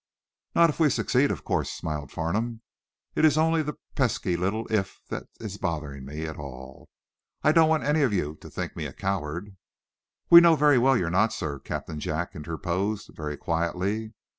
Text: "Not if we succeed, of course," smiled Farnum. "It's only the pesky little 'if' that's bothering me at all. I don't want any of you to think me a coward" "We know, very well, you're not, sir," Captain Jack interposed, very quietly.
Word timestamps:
"Not 0.55 0.71
if 0.71 0.79
we 0.79 0.89
succeed, 0.89 1.29
of 1.29 1.43
course," 1.43 1.71
smiled 1.71 2.11
Farnum. 2.11 2.61
"It's 3.15 3.37
only 3.37 3.61
the 3.61 3.77
pesky 3.93 4.35
little 4.35 4.65
'if' 4.71 4.99
that's 5.07 5.57
bothering 5.57 6.05
me 6.05 6.25
at 6.25 6.37
all. 6.39 6.89
I 7.43 7.51
don't 7.51 7.69
want 7.69 7.83
any 7.83 8.01
of 8.01 8.11
you 8.11 8.35
to 8.41 8.49
think 8.49 8.75
me 8.75 8.87
a 8.87 8.93
coward" 8.93 9.55
"We 10.31 10.41
know, 10.41 10.55
very 10.55 10.79
well, 10.79 10.97
you're 10.97 11.11
not, 11.11 11.33
sir," 11.33 11.59
Captain 11.59 11.99
Jack 11.99 12.35
interposed, 12.35 13.11
very 13.13 13.37
quietly. 13.37 14.13